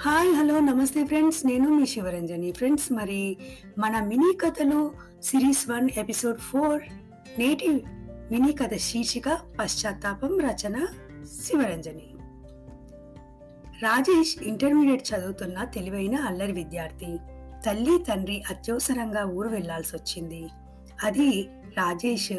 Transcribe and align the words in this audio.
Hi 0.00 0.34
hello 0.34 0.60
నమస్తే 0.60 1.04
friends. 1.04 1.46
నేను 1.46 1.68
మీ 1.68 1.86
Sivaranjani. 1.86 2.52
Friends 2.52 2.92
మరి 2.92 3.36
మన 3.78 4.04
మినీ 4.04 4.36
కథలు 4.36 4.92
సిరీస్ 5.22 5.70
వన్ 5.70 5.88
ఎపిసోడ్ 5.96 6.38
ఫోర్ 6.38 6.82
నేటి 7.38 7.68
మినీ 8.30 8.52
కథ 8.52 8.74
శీర్షిక 8.76 9.28
పశ్చాత్తాపం 9.28 10.40
రచన 10.40 10.86
శివరంజని. 11.44 12.06
రాజేష్ 13.82 14.42
ఇంటర్మీడియట్ 14.42 15.14
చదువుతున్న 15.14 15.64
తెలివైన 15.64 16.14
అల్లరి 16.14 16.52
విద్యార్థి. 16.52 17.18
తల్లి 17.66 18.04
తండ్రి 18.04 18.42
అత్యవసరంగా 18.50 19.24
ఊరు 19.24 19.48
వెళ్ళాల్సి 19.48 19.96
వచ్చింది. 19.96 20.48
అది 21.04 21.48
రాజేష్ 21.76 22.32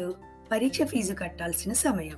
పరీక్ష 0.52 0.82
ఫీజు 0.82 1.14
కట్టాల్సిన 1.14 1.72
సమయం. 1.72 2.16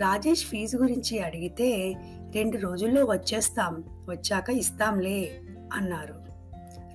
రాజేష్ 0.00 0.46
ఫీజు 0.46 0.76
గురించి 0.76 1.18
అడిగితే 1.18 1.96
రెండు 2.34 2.58
రోజుల్లో 2.58 3.04
వచ్చేస్తాం 3.04 3.84
వచ్చాక 4.10 4.50
ఇస్తాంలే 4.50 5.40
అన్నారు. 5.72 6.14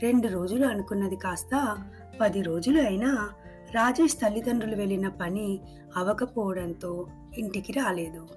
రెండు 0.01 0.27
రోజులు 0.27 0.65
అనుకున్నది 0.65 1.15
కాస్త 1.15 1.77
పది 2.21 2.41
రోజులు 2.41 2.81
అయినా 2.81 3.29
రాజేష్ 3.71 4.13
తల్లిదండ్రులు 4.13 4.75
వెళ్ళిన 4.75 5.07
పని 5.07 5.59
అవకపోవడంతో 5.97 7.07
ఇంటికి 7.37 7.71
రాలేదు. 7.71 8.27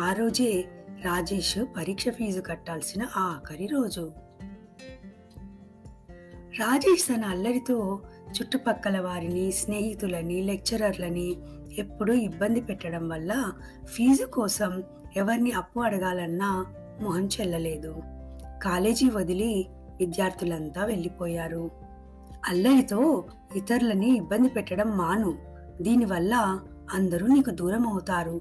ఆ 0.00 0.12
రోజే 0.12 0.64
రాజేష్ 1.02 1.58
పరీక్ష 1.76 2.08
ఫీజు 2.08 2.40
కట్టాల్సిన 2.40 3.06
ఆఖరి 3.16 3.66
రోజు. 3.66 4.12
రాజేష్ 6.58 7.08
తన 7.08 7.24
అల్లరితో 7.24 8.00
చుట్టుపక్కల 8.30 9.00
వారిని 9.00 9.52
స్నేహితులని 9.52 10.42
లెక్చరర్లని 10.42 11.36
ఎప్పుడూ 11.78 12.12
ఇబ్బంది 12.12 12.60
పెట్టడం 12.60 13.08
వల్ల 13.08 13.52
ఫీజు 13.84 14.26
కోసం 14.26 14.82
ఎవరిని 15.16 15.52
అప్పు 15.52 15.80
అడగాలన్నా 15.80 16.66
మొహం 17.02 17.26
చెల్లలేదు. 17.26 17.96
కాలేజీ 18.62 19.10
వదిలి 19.10 19.66
విద్యార్థులంతా 20.00 20.84
వెళ్ళిపోయారు. 20.84 21.70
అల్లరితో 22.48 23.24
ఇతరులని 23.56 24.16
ఇబ్బంది 24.16 24.48
పెట్టడం 24.48 24.90
మాను. 24.90 25.38
దీనివల్ల 25.82 26.60
అందరూ 26.94 27.26
నీకు 27.26 27.50
దూరం 27.50 27.86
అవుతారు 27.86 28.40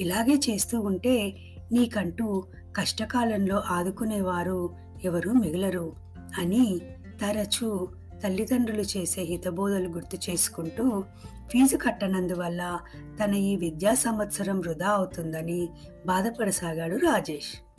ఇలాగే 0.00 0.40
చేస్తూ 0.50 0.80
ఉంటే 0.80 1.36
నీకంటూ 1.72 2.44
కష్టకాలంలో 2.76 3.62
ఆదుకునేవారు 3.70 4.70
ఎవరూ 5.04 5.32
మిగలరు 5.32 5.92
అని 6.38 6.80
తరచూ 7.20 7.88
తల్లిదండ్రులు 8.24 8.82
చేసే 8.82 9.22
హితబోధలు 9.22 9.88
గుర్తు 9.88 10.30
చేసుకుంటూ 10.30 11.04
ఫీజు 11.50 11.76
కట్టనందువల్ల 11.76 12.80
తన 13.24 13.34
ఈ 13.34 13.56
విద్యా 13.56 13.94
సంవత్సరం 13.94 14.60
వృధా 14.60 14.88
అవుతుందని 14.88 15.68
బాధపడసాగాడు 16.06 16.96
రాజేష్. 16.96 17.76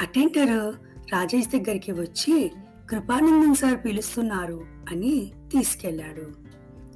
అటెండర్ 0.00 0.74
రాజేష్ 1.12 1.48
దగ్గరికి 1.48 1.92
వచ్చి 1.92 2.52
కృపానందం 2.90 3.54
సార్ 3.54 3.84
పిలుస్తున్నారు 3.84 4.60
అని 4.90 5.32
తీసుకెళ్ళాడు 5.52 6.32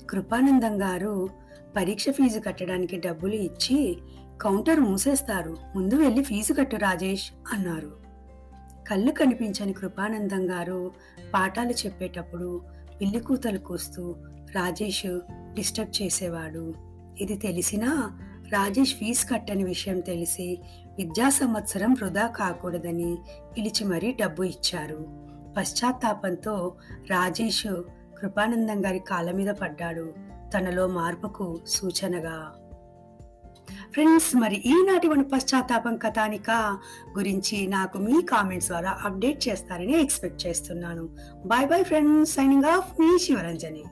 కృపానందం 0.07 0.83
గారు 0.83 1.29
పరీక్ష 1.77 2.09
ఫీజు 2.11 2.41
కట్టడానికి 2.41 2.97
డబ్బులు 2.97 3.35
ఇచ్చి 3.35 3.99
కౌంటర్ 4.41 4.81
మూసేస్తారు 4.81 5.57
ముందు 5.77 5.95
వెళ్ళి 5.95 6.23
ఫీజు 6.23 6.53
కట్టు 6.53 6.77
రాజేష్ 6.77 7.31
అన్నారు. 7.53 8.08
కళ్ళు 8.91 9.13
కనిపించని 9.13 9.73
కృపానందం 9.73 10.51
గారు 10.51 10.93
పాఠాలు 11.35 11.71
చెప్పేటప్పుడు 11.71 12.63
పిల్లి 13.01 13.21
కూతలు 13.21 13.59
కూస్తూ 13.59 14.17
రాజేష్ 14.55 15.07
డిస్టర్బ్ 15.55 16.03
చేసేవాడు. 16.03 16.75
ఇది 17.21 17.37
తెలిసినా 17.37 18.21
రాజేష్ 18.53 18.95
ఫీజు 18.95 19.33
కట్టని 19.33 19.65
విషయం 19.65 20.01
తెలిసి 20.01 20.59
విద్యా 20.99 21.29
సంవత్సరం 21.29 21.93
వృధా 21.93 22.27
కాకూడదని 22.27 23.19
పిలిచి 23.57 23.85
మరీ 23.85 24.13
డబ్బు 24.13 24.43
ఇచ్చారు. 24.43 25.07
పశ్చాత్తాపంతో 25.57 26.75
రాజేష్ 27.11 27.67
కృపానందం 28.19 28.87
గారి 28.87 28.99
కాళ్ళ 28.99 29.31
మీద 29.31 29.49
పడ్డాడు. 29.49 30.13
తనలో 30.55 30.87
మార్పుకు 30.87 31.61
సూచనగా 31.67 32.55
ఫ్రెండ్స్ 33.93 34.37
మరి 34.37 34.57
ఈనాటి 34.67 35.09
మన 35.09 35.23
పశ్చాత్తాపం 35.23 35.97
కథానిక 35.97 36.51
గురించి 37.19 37.67
నాకు 37.67 37.99
మీ 37.99 38.23
కామెంట్స్ 38.23 38.69
ద్వారా 38.69 38.99
అప్డేట్ 39.05 39.49
చేస్తారని 39.49 40.01
ఎక్స్పెక్ట్ 40.03 40.47
చేస్తున్నాను. 40.47 41.09
Bye 41.47 41.67
bye 41.67 41.85
friends 41.85 42.35
signing 42.35 42.65
off 42.65 43.01
మీ 43.01 43.19
శివరంజని. 43.19 43.85